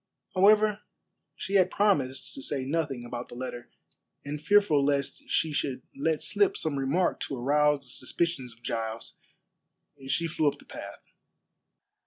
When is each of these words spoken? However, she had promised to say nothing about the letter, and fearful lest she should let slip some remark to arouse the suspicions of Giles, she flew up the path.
However, 0.33 0.81
she 1.35 1.53
had 1.57 1.69
promised 1.69 2.33
to 2.33 2.41
say 2.41 2.65
nothing 2.65 3.05
about 3.05 3.29
the 3.29 3.35
letter, 3.35 3.69
and 4.25 4.41
fearful 4.43 4.83
lest 4.83 5.21
she 5.29 5.53
should 5.53 5.83
let 5.95 6.23
slip 6.23 6.57
some 6.57 6.79
remark 6.79 7.19
to 7.19 7.37
arouse 7.37 7.81
the 7.81 7.85
suspicions 7.85 8.51
of 8.51 8.63
Giles, 8.63 9.19
she 10.07 10.25
flew 10.27 10.47
up 10.47 10.57
the 10.57 10.65
path. 10.65 11.03